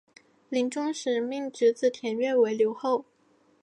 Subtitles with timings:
[0.49, 3.05] 临终时命侄子田悦为留后。